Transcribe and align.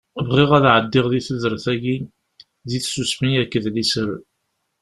Bɣiɣ 0.27 0.49
ad 0.57 0.65
ɛeddiɣ 0.75 1.05
di 1.11 1.21
tudert-agi 1.27 1.97
di 2.67 2.77
tsusmi 2.79 3.29
akked 3.41 3.65
liser. 3.75 4.11